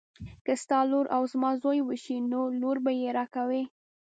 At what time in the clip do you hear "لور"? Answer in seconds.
0.89-1.05, 2.61-2.77